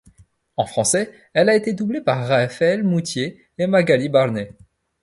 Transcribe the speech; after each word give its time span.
En 0.57 0.65
français, 0.65 1.13
elle 1.33 1.47
a 1.47 1.55
été 1.55 1.73
doublée 1.73 2.01
par 2.01 2.25
Rafaele 2.27 2.83
Moutier 2.83 3.45
et 3.59 3.67
Magali 3.67 4.09
Barney. 4.09 4.51